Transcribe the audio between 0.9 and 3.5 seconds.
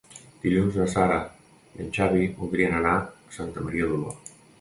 Sara i en Xavi voldrien anar a